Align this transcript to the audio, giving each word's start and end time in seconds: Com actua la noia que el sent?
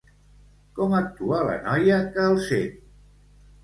Com 0.79 0.95
actua 1.01 1.43
la 1.51 1.61
noia 1.69 2.03
que 2.19 2.29
el 2.35 2.43
sent? 2.51 2.85